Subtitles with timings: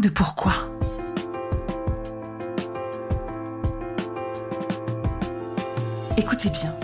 [0.00, 0.52] de pourquoi.
[6.18, 6.74] Écoutez bien.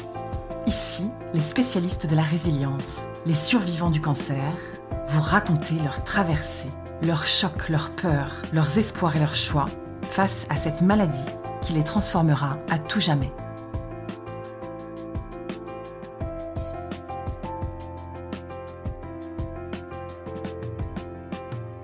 [0.67, 1.05] Ici,
[1.35, 4.55] les spécialistes de la résilience, les survivants du cancer,
[5.09, 6.71] vous raconter leur traversée,
[7.03, 9.67] leurs chocs, leurs peurs, leurs espoirs et leurs choix
[10.11, 11.19] face à cette maladie
[11.61, 13.33] qui les transformera à tout jamais.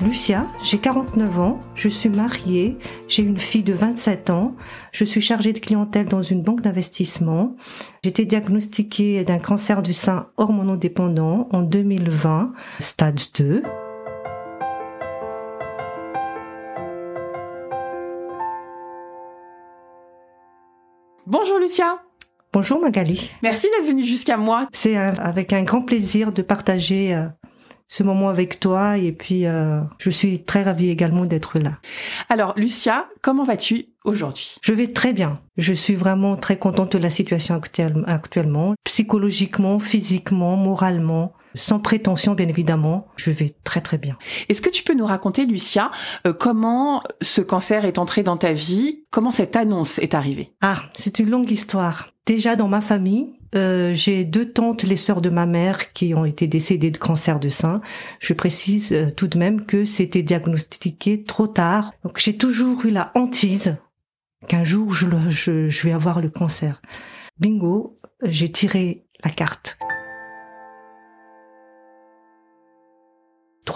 [0.09, 4.57] Lucia, j'ai 49 ans, je suis mariée, j'ai une fille de 27 ans,
[4.91, 7.55] je suis chargée de clientèle dans une banque d'investissement.
[8.03, 13.63] J'ai été diagnostiquée d'un cancer du sein hormonodépendant en 2020, stade 2.
[21.27, 21.99] Bonjour Lucia
[22.55, 23.31] Bonjour Magali.
[23.43, 24.69] Merci d'être venue jusqu'à moi.
[24.73, 27.27] C'est avec un grand plaisir de partager euh,
[27.89, 31.79] ce moment avec toi et puis euh, je suis très ravie également d'être là.
[32.29, 34.57] Alors Lucia, comment vas-tu aujourd'hui?
[34.63, 35.41] Je vais très bien.
[35.57, 37.61] Je suis vraiment très contente de la situation
[38.07, 41.33] actuellement, psychologiquement, physiquement, moralement.
[41.55, 44.17] Sans prétention, bien évidemment, je vais très très bien.
[44.49, 45.91] Est-ce que tu peux nous raconter, Lucia,
[46.27, 49.05] euh, comment ce cancer est entré dans ta vie?
[49.11, 50.53] Comment cette annonce est arrivée?
[50.61, 52.11] Ah, c'est une longue histoire.
[52.27, 56.25] Déjà dans ma famille, euh, j'ai deux tantes, les sœurs de ma mère, qui ont
[56.25, 57.81] été décédées de cancer de sein.
[58.21, 61.93] Je précise euh, tout de même que c'était diagnostiqué trop tard.
[62.05, 63.77] Donc j'ai toujours eu la hantise
[64.47, 66.81] qu'un jour je, je, je vais avoir le cancer.
[67.39, 69.79] Bingo, j'ai tiré la carte.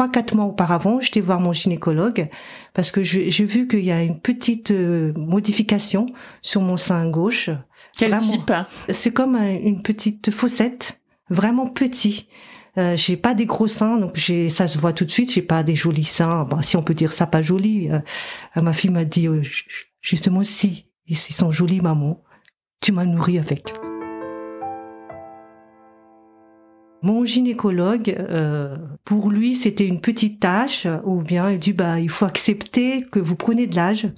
[0.03, 2.29] Trois quatre mois auparavant, j'étais voir mon gynécologue
[2.75, 6.07] parce que j'ai vu qu'il y a une petite euh, modification
[6.41, 7.51] sur mon sein gauche.
[7.97, 8.53] Quel type?
[8.89, 11.01] C'est comme une petite fossette,
[11.31, 12.27] vraiment petit.
[12.79, 15.31] Euh, j'ai pas des gros seins, donc j'ai ça se voit tout de suite.
[15.31, 16.45] J'ai pas des jolis seins.
[16.45, 17.89] Bon, si on peut dire ça, pas joli.
[17.89, 18.01] Euh,
[18.61, 19.29] ma fille m'a dit
[20.01, 22.21] justement si ils sont jolis, maman.
[22.81, 23.73] Tu m'as nourri avec.
[27.03, 32.09] Mon gynécologue, euh, pour lui, c'était une petite tâche, ou bien il dit bah il
[32.09, 34.09] faut accepter que vous prenez de l'âge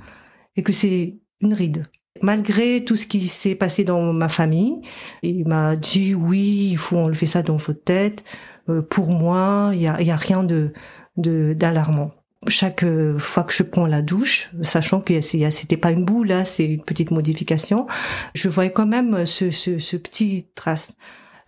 [0.56, 1.86] et que c'est une ride.
[2.20, 4.82] Malgré tout ce qui s'est passé dans ma famille,
[5.22, 8.22] il m'a dit oui, il faut enlever ça dans votre tête.
[8.68, 10.72] Euh, pour moi, il y a, y a, rien de
[11.16, 12.12] d'alarmant.
[12.48, 12.84] Chaque
[13.18, 16.64] fois que je prends la douche, sachant que c'était pas une boule, là, hein, c'est
[16.64, 17.86] une petite modification,
[18.34, 20.96] je voyais quand même ce, ce, ce petit trace.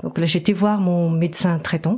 [0.02, 1.96] Donc là, j'étais voir mon médecin traitant.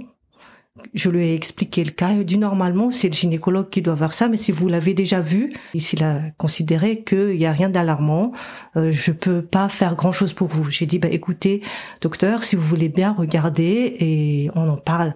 [0.94, 2.12] Je lui ai expliqué le cas.
[2.12, 5.20] Il dit normalement, c'est le gynécologue qui doit voir ça, mais si vous l'avez déjà
[5.20, 8.32] vu, s'il a considéré qu'il n'y a rien d'alarmant,
[8.76, 10.70] euh, je peux pas faire grand chose pour vous.
[10.70, 11.62] J'ai dit, bah, écoutez,
[12.00, 15.14] docteur, si vous voulez bien regarder et on en parle.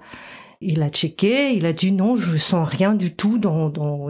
[0.65, 3.41] Il a checké, il a dit non, je sens rien du tout,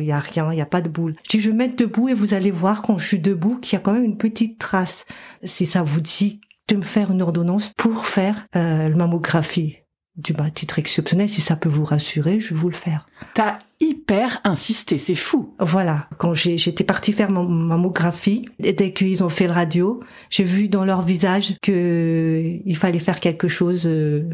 [0.00, 1.16] il y a rien, il y a pas de boule.
[1.22, 3.72] Je dis je vais mettre debout et vous allez voir quand je suis debout qu'il
[3.72, 5.06] y a quand même une petite trace.
[5.44, 9.78] Si ça vous dit de me faire une ordonnance pour faire euh, le mammographie
[10.17, 11.28] du bas titre exceptionnel.
[11.28, 13.06] Si ça peut vous rassurer, je vais vous le faire.
[13.34, 15.55] T'as hyper insisté, c'est fou.
[15.59, 20.00] Voilà, quand j'étais partie faire ma mammographie, dès qu'ils ont fait le radio,
[20.31, 23.87] j'ai vu dans leur visage que il fallait faire quelque chose.
[23.87, 24.29] Euh,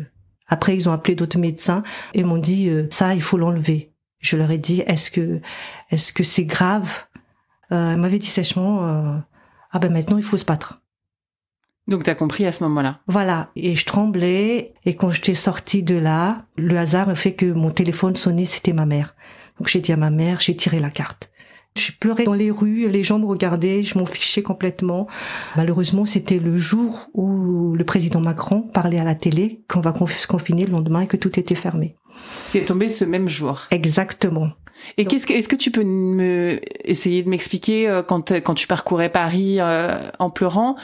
[0.49, 1.83] après, ils ont appelé d'autres médecins
[2.15, 3.93] et m'ont dit euh, ça, il faut l'enlever.
[4.21, 5.41] Je leur ai dit est-ce que
[5.91, 6.91] est-ce que c'est grave?
[7.71, 9.23] Euh, Elle m'avait dit sèchement
[9.71, 10.81] ah ben maintenant il faut se battre.
[11.89, 13.01] Donc t'as compris à ce moment-là.
[13.07, 17.47] Voilà, et je tremblais et quand j'étais sortie de là, le hasard a fait que
[17.47, 19.17] mon téléphone sonnait, c'était ma mère.
[19.59, 21.31] Donc j'ai dit à ma mère, j'ai tiré la carte.
[21.77, 25.07] Je pleurais dans les rues, les gens me regardaient, je m'en fichais complètement.
[25.57, 30.27] Malheureusement, c'était le jour où le président Macron parlait à la télé qu'on va se
[30.27, 31.97] confiner le lendemain et que tout était fermé.
[32.41, 33.63] C'est tombé ce même jour.
[33.71, 34.51] Exactement.
[34.97, 38.67] Et qu'est-ce que, est-ce que tu peux me essayer de m'expliquer euh, quand quand tu
[38.67, 40.77] parcourais Paris euh, en pleurant?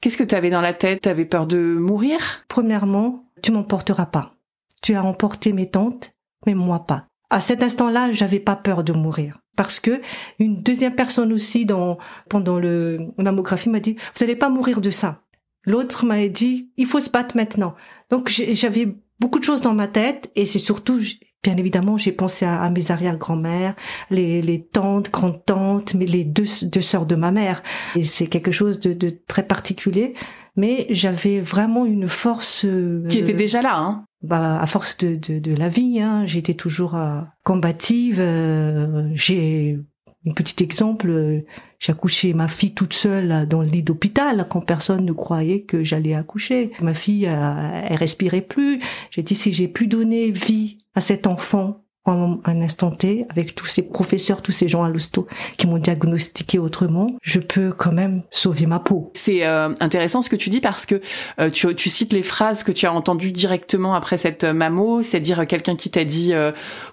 [0.00, 1.02] Qu'est-ce que tu avais dans la tête?
[1.02, 2.18] Tu avais peur de mourir?
[2.48, 4.34] Premièrement, tu m'emporteras pas.
[4.82, 6.12] Tu as emporté mes tantes,
[6.46, 7.06] mais moi pas.
[7.28, 10.00] À cet instant-là, j'avais pas peur de mourir parce que
[10.38, 11.98] une deuxième personne aussi dans
[12.30, 15.20] pendant le mammographie m'a dit vous allez pas mourir de ça.
[15.66, 17.74] L'autre m'a dit il faut se battre maintenant.
[18.08, 20.98] Donc j'avais beaucoup de choses dans ma tête et c'est surtout
[21.42, 23.74] Bien évidemment, j'ai pensé à, mes arrière-grand-mères,
[24.10, 27.62] les, les tantes, grandes-tantes, mais les deux, deux sœurs de ma mère.
[27.96, 30.12] Et c'est quelque chose de, de, très particulier.
[30.56, 32.66] Mais j'avais vraiment une force...
[32.66, 36.26] Euh, Qui était déjà là, hein bah, à force de, de, de la vie, hein,
[36.26, 38.18] j'étais toujours euh, combative.
[38.20, 39.78] Euh, j'ai
[40.26, 41.42] un petit exemple,
[41.78, 45.82] j'ai accouché ma fille toute seule dans le lit d'hôpital quand personne ne croyait que
[45.82, 46.72] j'allais accoucher.
[46.82, 48.80] Ma fille, elle respirait plus.
[49.10, 53.54] J'ai dit si j'ai pu donner vie à cet enfant en un instant T, avec
[53.54, 55.26] tous ces professeurs, tous ces gens à l'hosto
[55.58, 59.12] qui m'ont diagnostiqué autrement, je peux quand même sauver ma peau.
[59.14, 61.02] C'est euh, intéressant ce que tu dis parce que
[61.40, 65.02] euh, tu, tu, cites les phrases que tu as entendues directement après cette euh, mammo,
[65.02, 66.32] c'est-à-dire quelqu'un qui t'a dit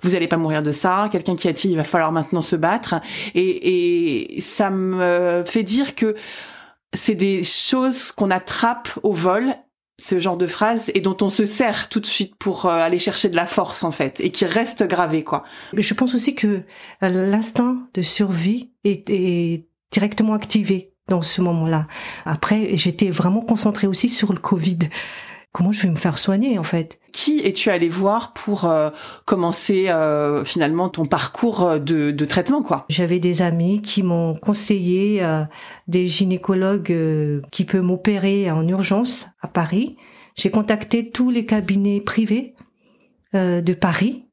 [0.01, 2.55] vous allez pas mourir de ça, quelqu'un qui a dit il va falloir maintenant se
[2.55, 2.95] battre,
[3.33, 6.15] et, et ça me fait dire que
[6.94, 9.55] c'est des choses qu'on attrape au vol
[9.99, 12.99] ce genre de phrase et dont on se sert tout de suite pour euh, aller
[12.99, 15.44] chercher de la force en fait et qui reste gravé quoi.
[15.75, 21.88] Je pense aussi que euh, l'instinct de survie est, est directement activé dans ce moment-là.
[22.25, 24.79] Après, j'étais vraiment concentrée aussi sur le Covid
[25.57, 27.00] comment je vais me faire soigner en fait?
[27.12, 28.92] Qui es-tu allé voir pour euh,
[29.25, 32.86] commencer euh, finalement ton parcours euh, de, de traitement quoi?
[32.89, 35.24] J'avais des amis qui m'ont conseillé
[35.88, 36.95] des gynécologues
[37.50, 39.98] qui peuvent m'opérer en urgence à Paris.
[40.36, 42.54] J'ai contacté tous les cabinets privés
[43.33, 44.26] de Paris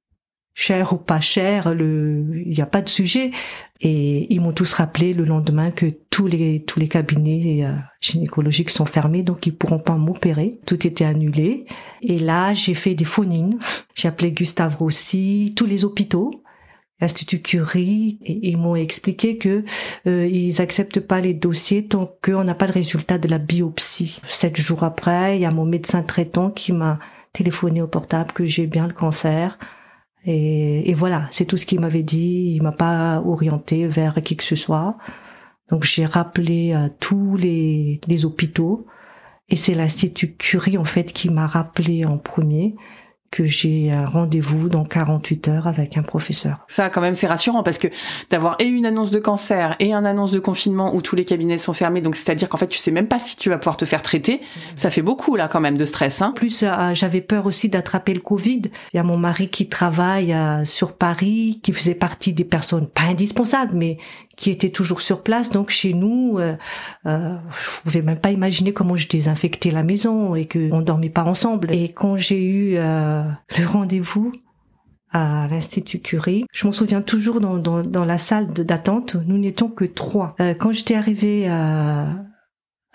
[0.55, 3.33] cher ou pas cher, il n'y a pas de sujet.
[3.81, 8.71] Et ils m'ont tous rappelé le lendemain que tous les tous les cabinets euh, gynécologiques
[8.71, 10.59] sont fermés, donc ils pourront pas m'opérer.
[10.65, 11.67] Tout était annulé.
[12.01, 13.59] Et là, j'ai fait des phonines.
[13.95, 16.31] J'ai appelé Gustave Rossi, tous les hôpitaux.
[17.01, 19.65] Institut Curie et ils m'ont expliqué que
[20.07, 24.21] euh, ils acceptent pas les dossiers tant qu'on n'a pas le résultat de la biopsie.
[24.29, 27.01] Sept jours après, il y a mon médecin traitant qui m'a
[27.33, 29.59] téléphoné au portable que j'ai bien le cancer.
[30.27, 32.55] Et, et voilà, c'est tout ce qu'il m'avait dit.
[32.57, 34.97] Il m'a pas orienté vers qui que ce soit.
[35.71, 38.87] Donc j'ai rappelé à tous les, les hôpitaux
[39.49, 42.75] et c'est l'Institut Curie en fait qui m'a rappelé en premier
[43.35, 46.59] que j'ai un rendez-vous dans 48 heures avec un professeur.
[46.69, 47.89] Ça, quand même, c'est rassurant parce que
[48.31, 51.59] d'avoir et une annonce de cancer et un annonce de confinement où tous les cabinets
[51.59, 53.87] sont fermés, donc c'est-à-dire qu'en fait, tu sais même pas si tu vas pouvoir te
[53.87, 54.41] faire traiter.
[54.77, 56.23] Ça fait beaucoup là, quand même, de stress.
[56.23, 56.33] Hein.
[56.37, 58.63] Plus, euh, j'avais peur aussi d'attraper le Covid.
[58.93, 62.87] Il y a mon mari qui travaille euh, sur Paris, qui faisait partie des personnes
[62.87, 63.99] pas indispensables, mais
[64.37, 65.51] qui était toujours sur place.
[65.51, 66.57] Donc chez nous, euh,
[67.07, 71.11] euh, je pouvais même pas imaginer comment je désinfectais la maison et que on dormait
[71.11, 71.75] pas ensemble.
[71.75, 73.25] Et quand j'ai eu euh,
[73.59, 74.33] le rendez-vous
[75.17, 76.45] à l'Institut Curie.
[76.53, 79.15] Je m'en souviens toujours dans, dans, dans la salle d'attente.
[79.27, 80.35] Nous n'étions que trois.
[80.41, 81.49] Euh, quand j'étais arrivée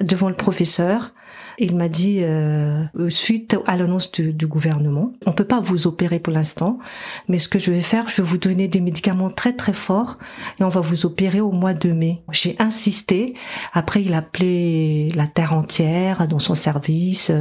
[0.02, 1.14] devant le professeur,
[1.60, 6.20] il m'a dit, euh, suite à l'annonce du, du, gouvernement, on peut pas vous opérer
[6.20, 6.80] pour l'instant,
[7.28, 10.18] mais ce que je vais faire, je vais vous donner des médicaments très très forts
[10.60, 12.22] et on va vous opérer au mois de mai.
[12.32, 13.34] J'ai insisté.
[13.74, 17.32] Après, il a appelé la terre entière dans son service.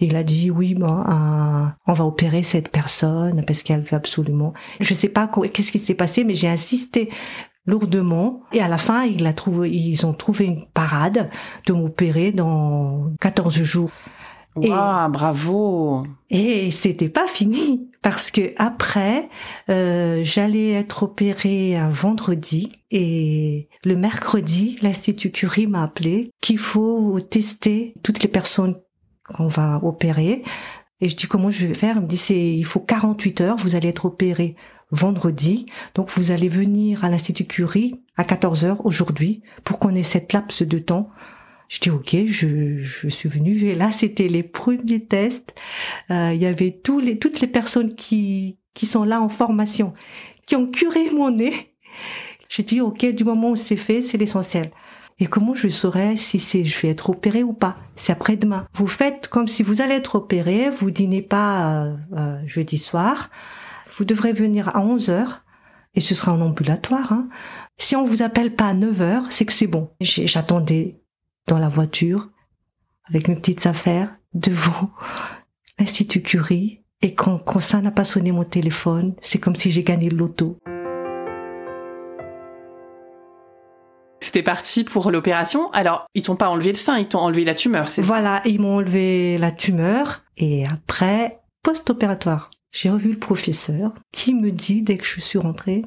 [0.00, 4.52] Il a dit oui, bon, euh, on va opérer cette personne parce qu'elle veut absolument.
[4.80, 7.08] Je sais pas qu'est-ce qui s'est passé, mais j'ai insisté
[7.68, 8.40] lourdement.
[8.52, 11.30] Et à la fin, il a trouvé, ils ont trouvé une parade
[11.66, 13.90] de m'opérer dans 14 jours.
[14.56, 16.04] Wow, bravo.
[16.30, 19.28] Et c'était pas fini parce que après,
[19.68, 27.20] euh, j'allais être opérée un vendredi et le mercredi, l'institut Curie m'a appelé qu'il faut
[27.20, 28.76] tester toutes les personnes
[29.24, 30.42] qu'on va opérer.
[31.00, 31.96] Et je dis comment je vais faire?
[31.96, 34.56] Il me dit c'est il faut 48 heures, vous allez être opéré
[34.90, 35.66] vendredi.
[35.94, 40.32] Donc vous allez venir à l'Institut Curie à 14 heures aujourd'hui pour qu'on ait cette
[40.32, 41.10] laps de temps.
[41.68, 45.54] Je dis ok, je, je suis venue et là c'était les premiers tests.
[46.10, 49.92] Euh, il y avait tous les, toutes les personnes qui, qui sont là en formation,
[50.46, 51.52] qui ont curé mon nez.
[52.48, 54.70] J'ai dit ok, du moment où c'est fait, c'est l'essentiel.
[55.20, 57.76] Et comment je saurais si c'est je vais être opéré ou pas?
[57.96, 58.66] C'est après-demain.
[58.72, 63.28] Vous faites comme si vous allez être opéré, vous dînez pas euh, euh, jeudi soir
[63.98, 65.42] vous devrez venir à 11 heures
[65.94, 67.12] et ce sera en ambulatoire.
[67.12, 67.28] Hein.
[67.78, 69.90] Si on vous appelle pas à 9 heures, c'est que c'est bon.
[70.00, 71.00] J'attendais
[71.48, 72.30] dans la voiture
[73.08, 74.90] avec mes petites affaires devant
[75.78, 79.82] l'Institut Curie et quand, quand ça n'a pas sonné mon téléphone, c'est comme si j'ai
[79.82, 80.58] gagné le loto.
[84.20, 85.70] C'était parti pour l'opération.
[85.72, 88.60] Alors, ils t'ont pas enlevé le sein, ils t'ont enlevé la tumeur, c'est Voilà, ils
[88.60, 94.96] m'ont enlevé la tumeur et après, post-opératoire j'ai revu le professeur qui me dit dès
[94.96, 95.84] que je suis rentrée,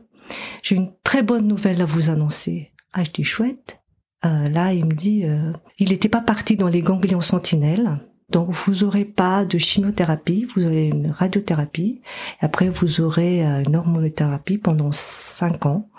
[0.64, 2.72] j'ai une très bonne nouvelle à vous annoncer.
[2.94, 3.80] Ah, je dis chouette.
[4.26, 8.00] Euh, là, il me dit, euh, il n'était pas parti dans les ganglions sentinelles.
[8.30, 12.02] Donc vous aurez pas de chimiothérapie, vous aurez une radiothérapie,
[12.40, 15.90] après vous aurez euh, une hormonothérapie pendant cinq ans.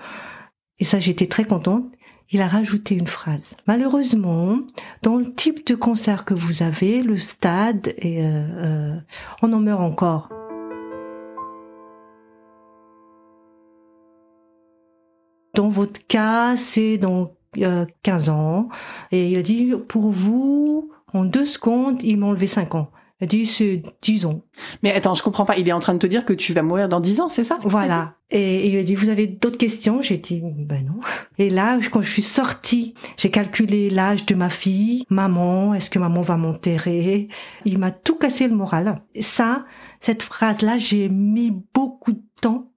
[0.78, 1.84] Et ça, j'étais très contente.
[2.30, 3.56] Il a rajouté une phrase.
[3.66, 4.58] Malheureusement,
[5.02, 7.94] dans le type de cancer que vous avez, le stade,
[9.42, 10.30] on en meurt encore.
[15.54, 17.34] Dans votre cas, c'est dans
[18.02, 18.68] 15 ans.
[19.10, 22.90] Et il a dit, pour vous, en deux secondes, il m'a enlevé 5 ans.
[23.22, 24.42] Elle dit c'est 10 ans.
[24.82, 25.56] Mais attends, je comprends pas.
[25.56, 27.44] Il est en train de te dire que tu vas mourir dans 10 ans, c'est
[27.44, 28.16] ça Voilà.
[28.30, 30.02] Et il a dit, vous avez d'autres questions?
[30.02, 30.98] J'ai dit, ben non.
[31.38, 35.04] Et là, quand je suis sortie, j'ai calculé l'âge de ma fille.
[35.08, 37.28] Maman, est-ce que maman va m'enterrer?
[37.64, 39.02] Il m'a tout cassé le moral.
[39.20, 39.66] Ça,
[40.00, 42.72] cette phrase-là, j'ai mis beaucoup de temps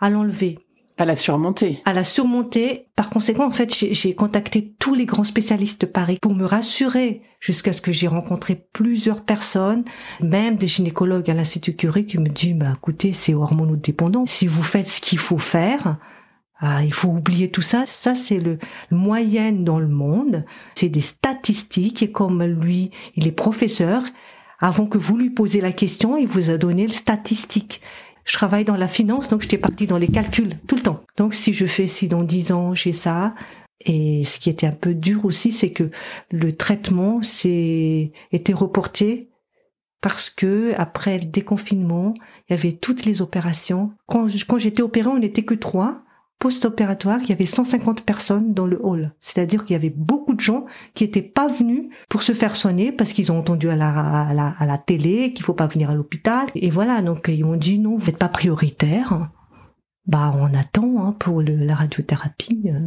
[0.00, 0.58] à l'enlever.
[0.98, 1.80] À la surmonter.
[1.84, 2.88] À la surmonter.
[2.96, 7.22] Par conséquent, en fait, j'ai contacté tous les grands spécialistes de Paris pour me rassurer
[7.38, 9.84] jusqu'à ce que j'ai rencontré plusieurs personnes,
[10.20, 14.26] même des gynécologues à l'Institut Curie qui me disent, bah, écoutez, c'est hormonodépendant.
[14.26, 15.98] Si vous faites ce qu'il faut faire,
[16.58, 17.84] ah, il faut oublier tout ça.
[17.86, 18.58] Ça, c'est le
[18.90, 20.44] moyenne dans le monde.
[20.74, 24.02] C'est des statistiques et comme lui, il est professeur,
[24.60, 27.80] avant que vous lui posiez la question, il vous a donné le statistique
[28.28, 31.02] je travaille dans la finance, donc j'étais partie dans les calculs tout le temps.
[31.16, 33.34] Donc si je fais si dans dix ans j'ai ça,
[33.80, 35.90] et ce qui était un peu dur aussi, c'est que
[36.30, 39.30] le traitement s'est été reporté
[40.00, 42.12] parce que après le déconfinement,
[42.48, 43.92] il y avait toutes les opérations.
[44.06, 46.02] Quand, quand j'étais opérée, on n'était que trois
[46.38, 49.12] post-opératoire, il y avait 150 personnes dans le hall.
[49.20, 52.92] C'est-à-dire qu'il y avait beaucoup de gens qui étaient pas venus pour se faire soigner
[52.92, 56.46] parce qu'ils ont entendu à la télé qu'il faut pas venir à l'hôpital.
[56.54, 59.28] Et voilà, donc ils m'ont dit non, vous n'êtes pas prioritaire
[60.08, 62.62] bah on attend hein, pour le, la radiothérapie.
[62.66, 62.80] Euh.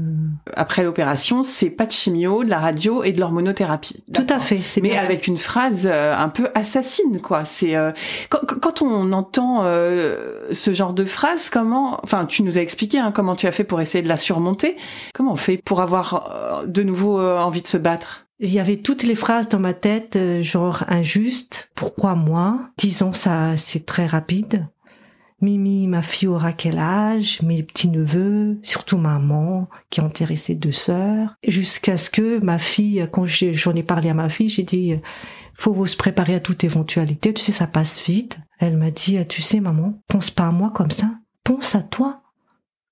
[0.55, 4.03] Après l'opération, c'est pas de chimio, de la radio et de l'hormonothérapie.
[4.11, 4.61] Tout à fait.
[4.63, 7.45] C'est mais avec une phrase euh, un peu assassine, quoi.
[7.45, 7.91] C'est euh,
[8.29, 13.11] quand, quand, on entend ce genre de phrase, comment, enfin, tu nous as expliqué hein,
[13.11, 14.75] comment tu as fait pour essayer de la surmonter.
[15.13, 18.25] Comment on fait pour avoir de nouveau envie de se battre?
[18.39, 22.69] Il y avait toutes les phrases dans ma tête, genre injuste, pourquoi moi?
[22.77, 24.65] Disons ça, c'est très rapide.
[25.41, 30.71] Mimi, ma fille aura quel âge, mes petits-neveux, surtout maman, qui a enterré ses deux
[30.71, 34.95] sœurs, jusqu'à ce que ma fille, quand j'en ai parlé à ma fille, j'ai dit,
[35.53, 38.39] faut se préparer à toute éventualité, tu sais, ça passe vite.
[38.59, 41.11] Elle m'a dit, tu sais, maman, pense pas à moi comme ça,
[41.43, 42.21] pense à toi.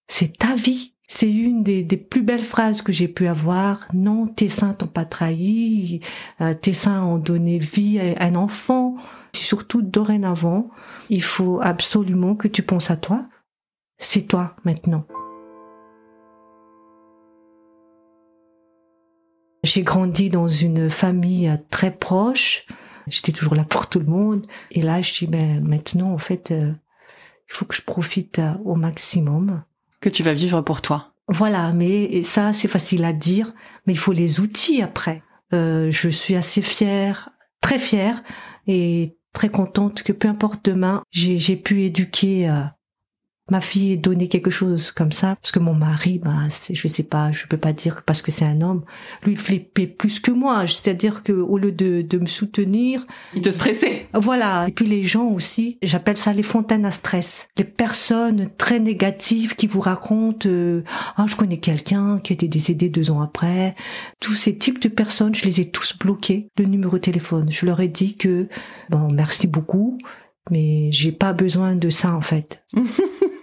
[0.08, 0.94] C'est ta vie.
[1.12, 3.88] C'est une des, plus belles phrases que j'ai pu avoir.
[3.94, 6.02] Non, tes seins t'ont pas trahi,
[6.40, 8.96] euh, tes seins ont donné vie à un enfant.
[9.34, 10.70] Surtout dorénavant,
[11.10, 13.26] il faut absolument que tu penses à toi.
[13.98, 15.06] C'est toi maintenant.
[19.64, 22.66] J'ai grandi dans une famille très proche.
[23.08, 24.46] J'étais toujours là pour tout le monde.
[24.72, 26.72] Et là, je dis, ben, maintenant, en fait, euh,
[27.50, 29.64] il faut que je profite euh, au maximum.
[30.00, 31.14] Que tu vas vivre pour toi.
[31.28, 33.54] Voilà, mais ça, c'est facile à dire,
[33.86, 35.22] mais il faut les outils après.
[35.54, 37.30] Euh, je suis assez fière,
[37.62, 38.24] très fière,
[38.66, 42.64] et très contente que peu importe demain, j'ai pu éduquer euh,
[43.52, 47.04] ma fille et donner quelque chose comme ça parce que mon mari bah je sais
[47.04, 48.84] pas je peux pas dire parce que c'est un homme.
[49.24, 50.66] Lui il flippait plus que moi.
[50.68, 54.08] C'est-à-dire que au lieu de, de me soutenir il te stressait.
[54.14, 54.68] voilà.
[54.68, 57.50] Et puis les gens aussi j'appelle ça les fontaines à stress.
[57.58, 60.84] Les personnes très négatives qui vous racontent euh,
[61.16, 63.76] ah je connais quelqu'un qui était décédé deux ans après.
[64.20, 67.52] Tous ces types de personnes je les ai tous bloqués le numéro de téléphone.
[67.52, 68.48] Je leur ai dit que
[68.90, 69.98] bon merci beaucoup
[70.52, 72.64] mais j'ai pas besoin de ça en fait.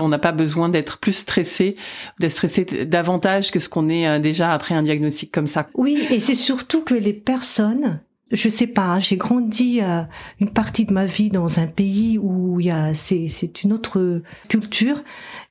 [0.00, 1.76] On n'a pas besoin d'être plus stressé,
[2.20, 5.68] d'être stressé davantage que ce qu'on est euh, déjà après un diagnostic comme ça.
[5.74, 10.02] Oui, et c'est surtout que les personnes, je sais pas, j'ai grandi euh,
[10.40, 13.72] une partie de ma vie dans un pays où il y a c'est c'est une
[13.72, 15.02] autre culture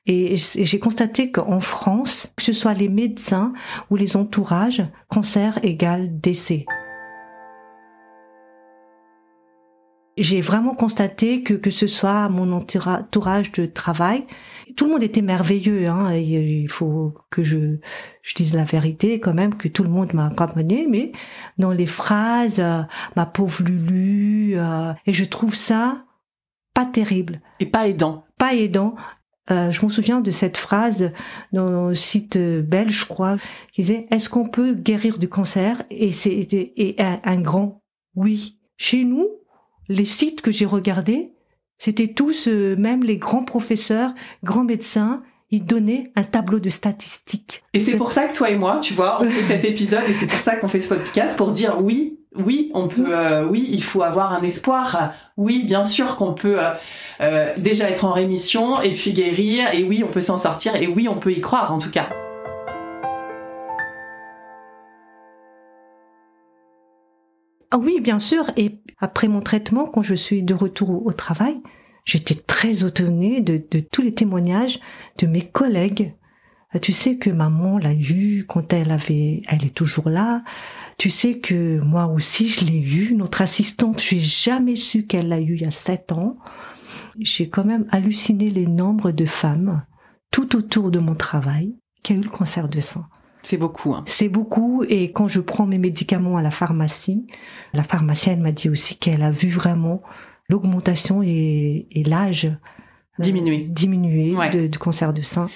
[0.06, 3.52] et j'ai constaté qu'en France, que ce soit les médecins
[3.90, 6.64] ou les entourages, cancer égale décès.
[10.22, 14.24] J'ai vraiment constaté que que ce soit mon entourage de travail,
[14.76, 15.88] tout le monde était merveilleux.
[15.88, 17.78] Hein, et il faut que je,
[18.22, 21.12] je dise la vérité quand même, que tout le monde m'a accompagné, mais
[21.58, 22.82] dans les phrases, euh,
[23.16, 26.04] ma pauvre Lulu, euh, et je trouve ça
[26.74, 27.40] pas terrible.
[27.58, 28.24] Et pas aidant.
[28.38, 28.94] Pas aidant.
[29.50, 31.10] Euh, je me souviens de cette phrase
[31.52, 33.36] dans le site belge, je crois,
[33.72, 35.82] qui disait Est-ce qu'on peut guérir du cancer?
[35.90, 37.82] Et c'est et un, un grand
[38.14, 38.58] oui.
[38.76, 39.26] Chez nous,
[39.88, 41.32] les sites que j'ai regardés,
[41.78, 44.10] c'était tous, euh, même les grands professeurs,
[44.42, 47.62] grands médecins, ils donnaient un tableau de statistiques.
[47.72, 50.14] Et c'est pour ça que toi et moi, tu vois, on fait cet épisode et
[50.14, 53.66] c'est pour ça qu'on fait ce podcast pour dire oui, oui, on peut, euh, oui,
[53.70, 55.12] il faut avoir un espoir.
[55.36, 56.58] Oui, bien sûr qu'on peut
[57.20, 59.72] euh, déjà être en rémission et puis guérir.
[59.72, 60.76] Et oui, on peut s'en sortir.
[60.76, 62.08] Et oui, on peut y croire en tout cas.
[67.70, 68.50] Ah oui, bien sûr.
[68.56, 71.60] Et après mon traitement, quand je suis de retour au travail,
[72.04, 74.80] j'étais très étonnée de, tous les témoignages
[75.18, 76.14] de mes collègues.
[76.70, 80.42] Ah, tu sais que maman l'a eu quand elle avait, elle est toujours là.
[80.96, 83.14] Tu sais que moi aussi, je l'ai eu.
[83.14, 86.38] Notre assistante, j'ai jamais su qu'elle l'a eu il y a sept ans.
[87.18, 89.82] J'ai quand même halluciné les nombres de femmes
[90.30, 93.08] tout autour de mon travail qui a eu le cancer de sein.
[93.42, 93.94] C'est beaucoup.
[93.94, 94.04] Hein.
[94.06, 94.84] C'est beaucoup.
[94.88, 97.26] Et quand je prends mes médicaments à la pharmacie,
[97.72, 100.02] la pharmacienne m'a dit aussi qu'elle a vu vraiment
[100.48, 105.48] l'augmentation et, l'âge euh, diminuer du cancer de sein.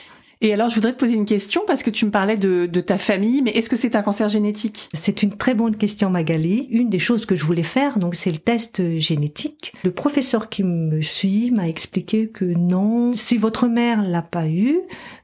[0.44, 2.98] Et alors, je voudrais te poser une question parce que tu me parlais de, ta
[2.98, 4.88] famille, mais est-ce que c'est un cancer génétique?
[4.92, 6.66] C'est une très bonne question, Magali.
[6.70, 9.72] Une des choses que je voulais faire, donc, c'est le test génétique.
[9.84, 14.80] Le professeur qui me suit m'a expliqué que non, si votre mère l'a pas eu,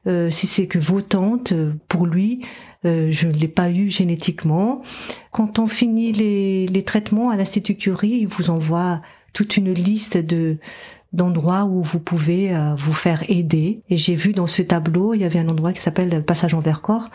[0.07, 1.53] euh, si c'est que vos tantes,
[1.89, 2.45] pour lui,
[2.85, 4.83] euh, je ne l'ai pas eu génétiquement.
[5.31, 9.01] Quand on finit les, les traitements à l'Institut Curie, il vous envoie
[9.33, 10.57] toute une liste de
[11.13, 13.81] d'endroits où vous pouvez euh, vous faire aider.
[13.89, 16.53] Et j'ai vu dans ce tableau, il y avait un endroit qui s'appelle le passage
[16.53, 17.09] en Vercors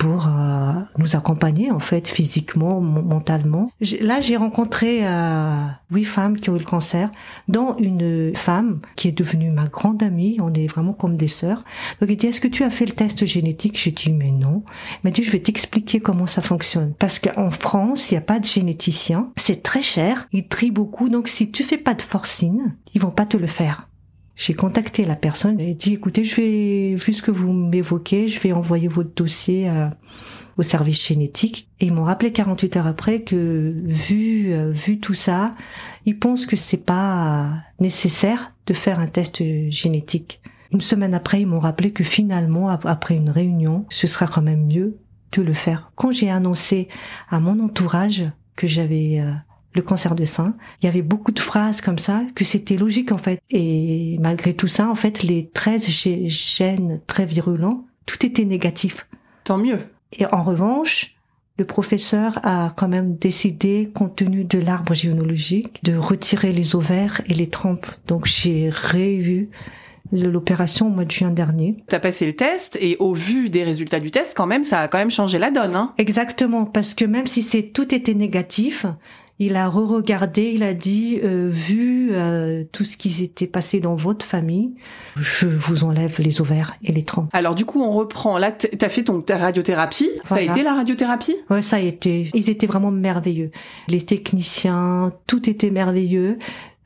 [0.00, 3.70] pour euh, nous accompagner en fait physiquement, mentalement.
[4.00, 7.10] Là, j'ai rencontré euh, huit femmes qui ont eu le cancer,
[7.48, 10.38] dont une femme qui est devenue ma grande amie.
[10.40, 11.64] On est vraiment comme des sœurs.
[12.00, 13.78] Donc il dit est-ce que tu as fait le test génétique?
[13.78, 14.62] J'ai dit mais non.
[14.94, 18.22] Il m'a dit je vais t'expliquer comment ça fonctionne parce qu'en France il n'y a
[18.22, 19.30] pas de généticien.
[19.36, 20.28] C'est très cher.
[20.32, 21.10] Ils trient beaucoup.
[21.10, 22.58] Donc si tu fais pas de forcing,
[22.94, 23.89] ils vont pas te le faire.
[24.40, 28.40] J'ai contacté la personne et dit écoutez, je vais, vu ce que vous m'évoquez, je
[28.40, 29.86] vais envoyer votre dossier euh,
[30.56, 31.68] au service génétique.
[31.78, 35.54] Et ils m'ont rappelé 48 heures après que vu euh, vu tout ça,
[36.06, 40.40] ils pensent que c'est pas nécessaire de faire un test génétique.
[40.72, 44.64] Une semaine après, ils m'ont rappelé que finalement, après une réunion, ce sera quand même
[44.64, 44.96] mieux
[45.32, 45.92] de le faire.
[45.96, 46.88] Quand j'ai annoncé
[47.28, 48.24] à mon entourage
[48.56, 49.32] que j'avais euh,
[49.74, 50.54] le cancer de sein.
[50.80, 53.40] Il y avait beaucoup de phrases comme ça que c'était logique en fait.
[53.50, 55.86] Et malgré tout ça, en fait, les 13
[56.26, 59.06] gènes très virulents, tout était négatif.
[59.44, 59.78] Tant mieux.
[60.12, 61.16] Et en revanche,
[61.60, 67.20] le professeur a quand même décidé, compte tenu de l'arbre généalogique, de retirer les ovaires
[67.26, 67.90] et les trompes.
[68.06, 69.50] Donc j'ai réu
[70.10, 71.76] l'opération au mois de juin dernier.
[71.88, 74.80] Tu as passé le test et au vu des résultats du test, quand même, ça
[74.80, 75.76] a quand même changé la donne.
[75.76, 78.86] Hein Exactement, parce que même si c'est tout était négatif,
[79.40, 83.96] il a re-regardé, il a dit, euh, vu euh, tout ce qui s'était passé dans
[83.96, 84.74] votre famille,
[85.16, 87.30] je vous enlève les ovaires et les trompes.
[87.32, 88.36] Alors du coup, on reprend.
[88.36, 90.10] Là, tu as fait ton ta radiothérapie.
[90.28, 91.36] Ça a été la radiothérapie?
[91.48, 92.30] Ouais, ça a été.
[92.34, 93.50] Ils étaient vraiment merveilleux.
[93.88, 96.38] Les techniciens, tout était merveilleux.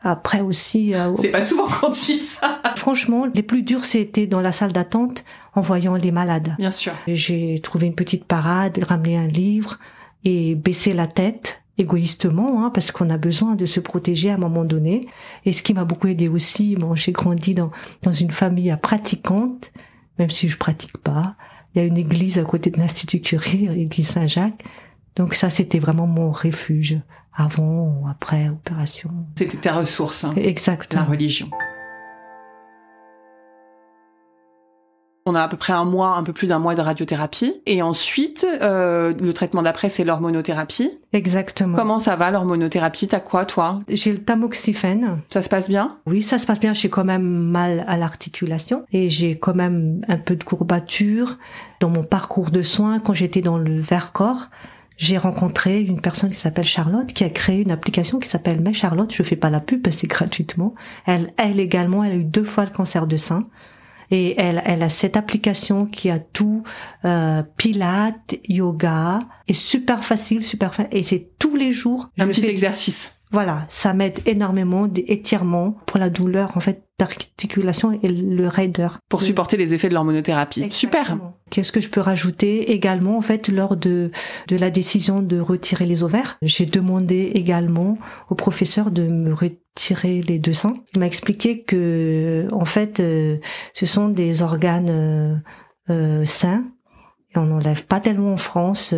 [0.07, 0.95] Après aussi.
[0.95, 2.61] Euh, C'est pas souvent qu'on dit ça.
[2.77, 6.55] Franchement, les plus durs, c'était dans la salle d'attente en voyant les malades.
[6.59, 6.93] Bien sûr.
[7.09, 9.79] J'ai trouvé une petite parade, ramené un livre
[10.25, 14.39] et baissé la tête égoïstement, hein, parce qu'on a besoin de se protéger à un
[14.39, 15.09] moment donné.
[15.45, 17.71] Et ce qui m'a beaucoup aidé aussi, bon, j'ai grandi dans,
[18.03, 19.73] dans une famille pratiquante,
[20.19, 21.35] même si je pratique pas.
[21.75, 24.65] Il y a une église à côté de l'Institut Curie, l'église Saint-Jacques.
[25.17, 27.01] Donc ça, c'était vraiment mon refuge
[27.35, 29.11] avant ou après opération.
[29.37, 30.25] C'était ta ressource.
[30.25, 31.03] Hein, Exactement.
[31.03, 31.51] La religion.
[35.27, 37.55] On a à peu près un mois, un peu plus d'un mois de radiothérapie.
[37.65, 40.91] Et ensuite, euh, le traitement d'après, c'est l'hormonothérapie.
[41.15, 41.79] Exactement.
[41.79, 43.09] Comment ça va, l'hormonothérapie?
[43.09, 43.81] T'as quoi, toi?
[43.89, 45.21] J'ai le tamoxifène.
[45.33, 45.97] Ça se passe bien?
[46.07, 46.75] Oui, ça se passe bien.
[46.75, 48.85] J'ai quand même mal à l'articulation.
[48.93, 51.39] Et j'ai quand même un peu de courbature.
[51.81, 54.51] Dans mon parcours de soins, quand j'étais dans le Vercors,
[54.99, 58.75] j'ai rencontré une personne qui s'appelle Charlotte qui a créé une application qui s'appelle Mais
[58.75, 59.11] Charlotte.
[59.15, 60.75] Je fais pas la pub c'est gratuitement.
[61.07, 63.49] Elle, elle également, elle a eu deux fois le cancer de sein.
[64.11, 66.63] Et elle, elle a cette application qui a tout,
[67.05, 70.97] euh, pilates, yoga, et super facile, super facile.
[70.97, 72.11] Et c'est tous les jours.
[72.19, 73.13] Un petit exercice.
[73.35, 79.01] Voilà, ça m'aide énormément d'étirements pour la douleur en fait d'articulation et le raideur.
[79.09, 80.69] Pour supporter les effets de l'hormonothérapie.
[80.71, 81.19] Super.
[81.51, 84.13] Qu'est-ce que je peux rajouter également en fait lors de
[84.47, 86.39] de la décision de retirer les ovaires?
[86.43, 87.99] J'ai demandé également
[88.31, 90.75] au professeur de me retirer les deux seins.
[90.95, 93.39] Il m'a expliqué que en fait euh,
[93.73, 95.37] ce sont des organes euh,
[95.91, 96.63] euh, sains
[97.35, 98.95] et on n'enlève pas tellement en France.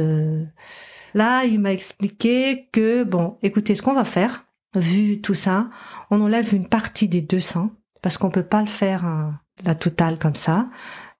[1.17, 5.71] Là, il m'a expliqué que, bon, écoutez, ce qu'on va faire, vu tout ça,
[6.11, 7.71] on enlève une partie des deux seins,
[8.03, 10.69] parce qu'on peut pas le faire hein, la totale comme ça.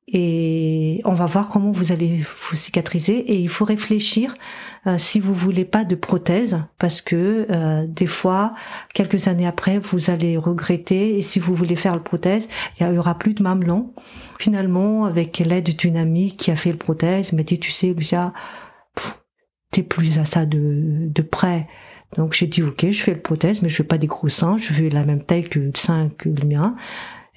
[0.07, 3.17] Et on va voir comment vous allez vous cicatriser.
[3.33, 4.35] Et il faut réfléchir
[4.87, 8.55] euh, si vous voulez pas de prothèse, parce que euh, des fois,
[8.93, 11.17] quelques années après, vous allez regretter.
[11.17, 13.95] Et si vous voulez faire le prothèse, il y aura plus de mamelon.
[14.39, 18.35] Finalement, avec l'aide d'une amie qui a fait le prothèse, m'a dit, tu sais, Lucia,
[19.71, 21.67] t'es plus à ça de, de près.
[22.17, 24.57] Donc j'ai dit ok, je fais le prothèse, mais je veux pas des gros seins,
[24.57, 26.77] je veux la même taille que le sein que le mien.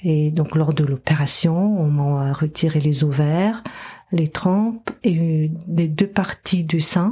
[0.04, 3.63] Et donc lors de l'opération, on m'a retiré les ovaires,
[4.12, 7.10] les trempes et les deux parties du sein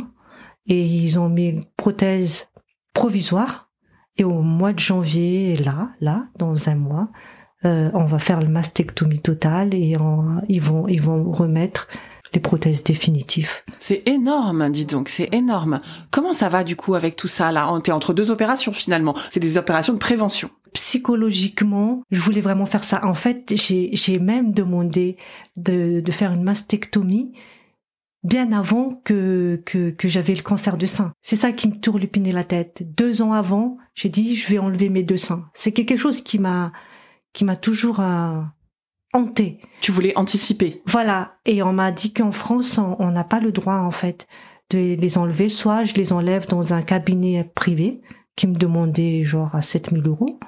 [0.67, 2.49] Et ils ont mis une prothèse
[2.93, 3.69] provisoire.
[4.17, 7.09] Et au mois de janvier, là, là, dans un mois,
[7.65, 9.95] euh, on va faire le mastectomie totale et
[10.47, 11.87] ils vont ils vont remettre
[12.33, 13.51] les prothèses définitives.
[13.79, 15.79] C'est énorme, dis donc, c'est énorme.
[16.11, 17.67] Comment ça va du coup avec tout ça là?
[17.83, 19.15] T'es entre deux opérations finalement.
[19.29, 20.49] C'est des opérations de prévention.
[20.73, 23.05] Psychologiquement, je voulais vraiment faire ça.
[23.05, 25.17] En fait, j'ai même demandé
[25.55, 27.31] de, de faire une mastectomie
[28.23, 31.13] bien avant que, que, que j'avais le cancer de sein.
[31.21, 32.83] C'est ça qui me tourlupinait la tête.
[32.97, 35.45] Deux ans avant, j'ai dit, je vais enlever mes deux seins.
[35.53, 36.73] C'est quelque chose qui m'a,
[37.31, 38.41] qui m'a toujours euh,
[39.17, 39.59] hanté.
[39.81, 40.81] Tu voulais anticiper.
[40.85, 41.37] Voilà.
[41.45, 44.27] Et on m'a dit qu'en France, on n'a pas le droit, en fait,
[44.69, 45.49] de les enlever.
[45.49, 48.01] Soit je les enlève dans un cabinet privé
[48.35, 50.39] qui me demandait genre à 7000 euros.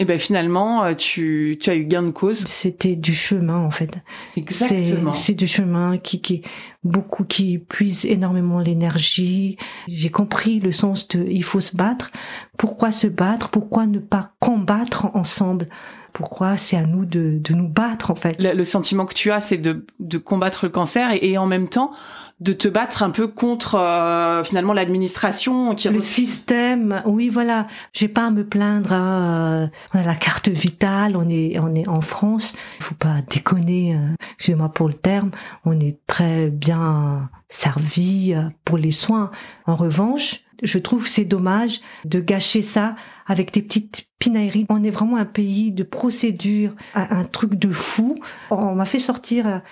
[0.00, 2.38] Et ben finalement, euh, tu, tu as eu gain de cause.
[2.46, 3.98] C'était du chemin en fait.
[4.34, 5.12] Exactement.
[5.12, 6.40] C'est du chemin qui, qui
[6.82, 9.58] beaucoup qui puise énormément l'énergie.
[9.88, 12.10] J'ai compris le sens de il faut se battre.
[12.56, 13.50] Pourquoi se battre?
[13.50, 15.68] Pourquoi ne pas combattre ensemble?
[16.12, 18.36] Pourquoi c'est à nous de, de, nous battre en fait.
[18.38, 21.68] Le, sentiment que tu as, c'est de, de combattre le cancer et, et, en même
[21.68, 21.92] temps
[22.40, 27.66] de te battre un peu contre euh, finalement l'administration qui le système oui voilà.
[27.92, 31.74] J'ai pas à me plaindre hein, euh, on a la carte vitale on est on
[31.74, 32.54] est en France.
[32.78, 35.30] Il faut pas déconner euh, excusez-moi pour le terme.
[35.66, 39.30] On est très bien servi euh, pour les soins.
[39.66, 42.96] En revanche je trouve c'est dommage de gâcher ça
[43.26, 44.66] avec des petites pinailleries.
[44.68, 48.16] On est vraiment un pays de procédures, un, truc de fou.
[48.50, 49.62] On m'a fait sortir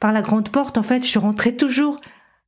[0.00, 0.78] par la grande porte.
[0.78, 2.00] En fait, je rentrais toujours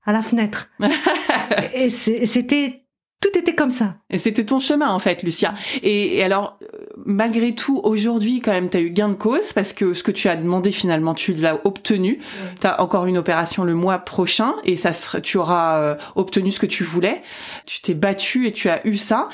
[0.05, 0.71] à la fenêtre.
[1.75, 2.85] et c'était
[3.21, 3.97] tout était comme ça.
[4.11, 5.55] Et c'était ton chemin en fait, Lucia.
[5.83, 9.73] Et, alors, euh, malgré tout, aujourd'hui, quand même, tu as eu gain de cause parce
[9.73, 12.21] que ce que tu as demandé finalement, tu l'as obtenu.
[12.61, 16.61] Tu as encore une opération le mois prochain et ça tu auras euh, obtenu ce
[16.61, 17.23] que tu voulais.
[17.67, 19.29] Tu t'es battu et tu as eu ça.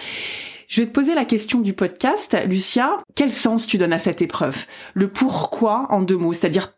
[0.67, 2.97] Je vais te poser la question du podcast, Lucia.
[3.15, 4.65] Quel sens tu donnes à cette épreuve?
[4.95, 6.73] Le pourquoi en deux mots, c'est-à-dire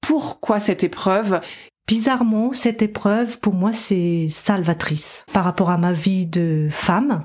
[0.00, 1.40] pourquoi cette épreuve
[1.88, 7.24] Bizarrement, cette épreuve, pour moi, c'est salvatrice par rapport à ma vie de femme,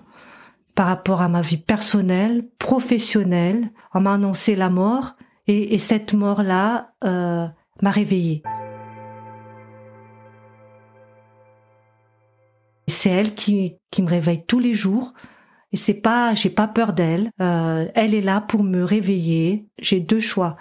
[0.73, 3.71] par rapport à ma vie personnelle, professionnelle.
[3.93, 7.45] On m'a annoncé la mort et, cette mort-là euh,
[7.81, 8.41] m'a réveillée.
[12.87, 15.13] C'est elle qui, qui me réveille tous les jours.
[15.73, 17.31] Et c'est pas, j'ai pas peur d'elle.
[17.41, 19.67] Euh, elle est là pour me réveiller.
[19.77, 20.55] J'ai deux choix.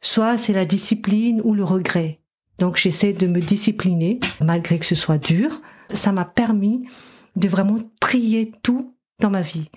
[0.00, 2.19] Soit c'est la discipline ou le regret.
[2.60, 5.60] Donc j'essaie de me discipliner malgré que ce soit dur.
[5.92, 6.86] Ça m'a permis
[7.34, 9.70] de vraiment trier tout dans ma vie.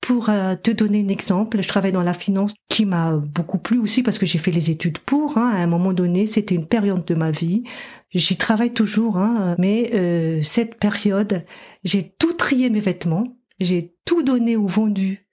[0.00, 3.78] Pour euh, te donner un exemple, je travaille dans la finance qui m'a beaucoup plu
[3.78, 5.36] aussi parce que j'ai fait les études pour.
[5.36, 5.50] Hein.
[5.50, 7.64] À un moment donné, c'était une période de ma vie.
[8.12, 9.54] J'y travaille toujours, hein.
[9.58, 11.44] mais euh, cette période,
[11.84, 13.24] j'ai tout trié mes vêtements,
[13.60, 15.26] j'ai tout donné ou vendu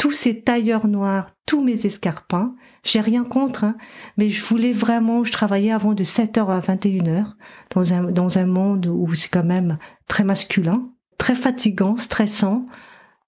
[0.00, 2.54] tous ces tailleurs noirs, tous mes escarpins.
[2.82, 3.76] J'ai rien contre, hein,
[4.16, 7.34] mais je voulais vraiment, je travaillais avant de 7h à 21h
[7.74, 9.76] dans un, dans un monde où c'est quand même
[10.08, 12.66] très masculin, très fatigant, stressant.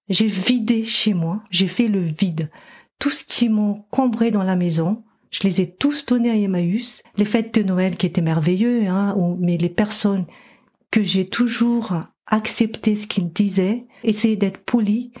[0.09, 2.49] J'ai vidé chez moi, j'ai fait le vide.
[2.97, 7.03] Tout ce qui m'encombré dans la maison, je les ai tous donnés à Emmaüs.
[7.17, 10.25] Les fêtes de Noël qui étaient merveilleux, hein, mais les personnes
[10.89, 11.93] que j'ai toujours
[12.25, 15.11] accepté ce qu'ils disaient, essayer d'être poli,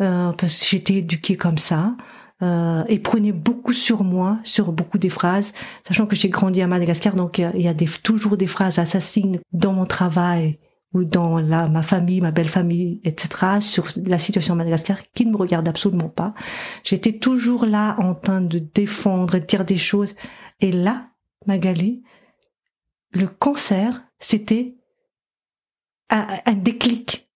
[0.00, 1.94] euh, parce que j'étais éduquée comme ça.
[2.42, 5.52] Euh, et prenait beaucoup sur moi, sur beaucoup des phrases,
[5.86, 9.40] sachant que j'ai grandi à Madagascar, donc il y a, des, toujours des phrases assassines
[9.52, 10.58] dans mon travail
[10.94, 15.26] ou dans la, ma famille, ma belle famille, etc., sur la situation à Madagascar qui
[15.26, 16.32] ne me regarde absolument pas.
[16.82, 20.16] J'étais toujours là en train de défendre, de dire des choses.
[20.60, 21.10] Et là,
[21.46, 22.02] Magali,
[23.12, 24.76] le cancer, c'était
[26.08, 27.30] un, un déclic.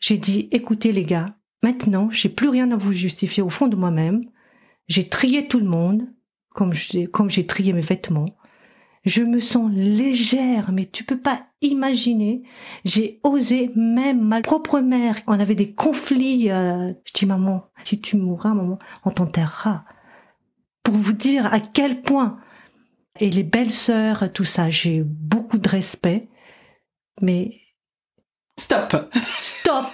[0.00, 3.76] J'ai dit, écoutez les gars, Maintenant, j'ai plus rien à vous justifier au fond de
[3.76, 4.22] moi-même.
[4.86, 6.06] J'ai trié tout le monde,
[6.50, 8.28] comme j'ai, comme j'ai trié mes vêtements.
[9.04, 12.42] Je me sens légère, mais tu peux pas imaginer.
[12.84, 15.16] J'ai osé, même ma propre mère.
[15.26, 16.50] On avait des conflits.
[16.50, 19.84] Euh, je dis maman, si tu mourras, maman, on t'enterrera.
[20.82, 22.38] Pour vous dire à quel point.
[23.20, 26.28] Et les belles sœurs, tout ça, j'ai beaucoup de respect.
[27.20, 27.60] Mais
[28.58, 28.94] stop,
[29.38, 29.86] stop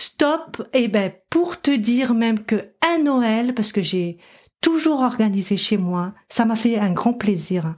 [0.00, 4.18] stop, et eh ben pour te dire même que un Noël, parce que j'ai
[4.60, 7.76] toujours organisé chez moi, ça m'a fait un grand plaisir.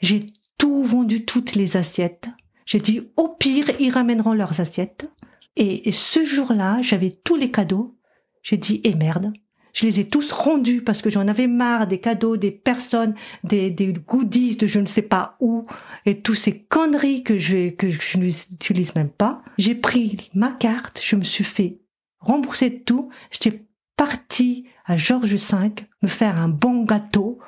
[0.00, 2.28] J'ai tout vendu, toutes les assiettes.
[2.66, 5.10] J'ai dit au pire, ils ramèneront leurs assiettes.
[5.56, 7.98] Et, ce jour-là, j'avais tous les cadeaux.
[8.42, 9.32] J'ai dit, eh merde,
[9.72, 13.70] Je les ai tous rendus parce que j'en avais marre des cadeaux, des personnes, des,
[13.70, 15.66] des goodies de je ne sais pas où
[16.06, 19.42] et tous ces conneries que je, que je n'utilise même pas.
[19.58, 21.78] J'ai pris ma carte, je me suis fait
[22.18, 23.10] rembourser de tout.
[23.30, 23.64] J'étais
[23.96, 25.70] partie à Georges V
[26.02, 27.38] me faire un bon gâteau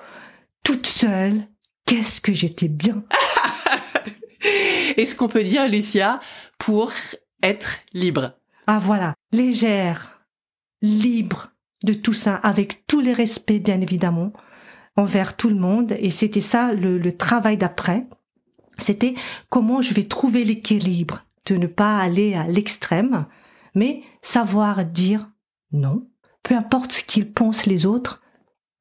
[0.62, 1.48] toute seule.
[1.86, 3.02] Qu'est-ce que j'étais bien.
[4.96, 6.20] Est-ce qu'on peut dire, Lucia,
[6.58, 6.92] pour
[7.42, 8.38] être libre?
[8.66, 10.20] Ah voilà, légère,
[10.80, 11.51] libre
[11.84, 14.32] de tout ça, avec tous les respects, bien évidemment,
[14.96, 15.94] envers tout le monde.
[15.98, 18.06] Et c'était ça le, travail d'après.
[18.78, 19.14] C'était
[19.48, 23.26] comment je vais trouver l'équilibre, de ne pas aller à l'extrême,
[23.74, 25.30] mais savoir dire
[25.72, 26.06] non,
[26.42, 28.22] peu importe ce qu'ils pensent les autres.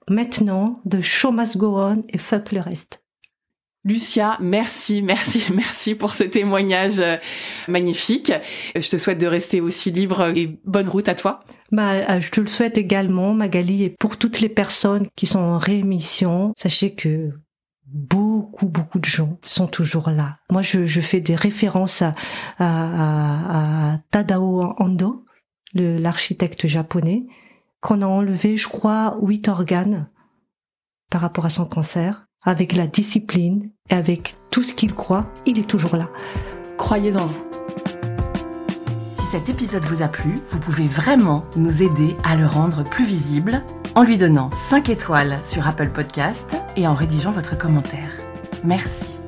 [0.10, 3.01] Maintenant, de show must go on et fuck le reste.
[3.84, 7.18] Lucia, merci, merci, merci pour ce témoignage euh,
[7.68, 8.32] magnifique.
[8.76, 11.40] Je te souhaite de rester aussi libre et bonne route à toi.
[11.72, 15.40] Bah, euh, je te le souhaite également, Magali, et pour toutes les personnes qui sont
[15.40, 17.32] en rémission, sachez que
[17.88, 20.38] beaucoup, beaucoup de gens sont toujours là.
[20.52, 22.16] Moi, je, fais des références à,
[22.60, 25.26] à, à Tadao Ando,
[25.74, 27.26] l'architecte japonais,
[27.82, 30.08] qu'on a enlevé, je crois, huit organes
[31.10, 35.60] par rapport à son cancer avec la discipline et avec tout ce qu'il croit, il
[35.60, 36.10] est toujours là.
[36.78, 37.46] Croyez en vous.
[39.20, 43.06] Si cet épisode vous a plu, vous pouvez vraiment nous aider à le rendre plus
[43.06, 43.64] visible
[43.96, 48.10] en lui donnant 5 étoiles sur Apple Podcast et en rédigeant votre commentaire.
[48.64, 49.21] Merci.